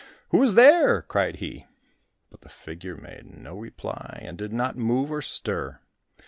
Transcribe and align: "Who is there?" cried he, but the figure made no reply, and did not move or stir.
"Who 0.29 0.41
is 0.41 0.55
there?" 0.55 1.03
cried 1.03 1.35
he, 1.35 1.67
but 2.31 2.41
the 2.41 2.49
figure 2.49 2.95
made 2.95 3.27
no 3.37 3.55
reply, 3.55 4.17
and 4.25 4.35
did 4.35 4.51
not 4.51 4.75
move 4.75 5.11
or 5.11 5.21
stir. 5.21 5.77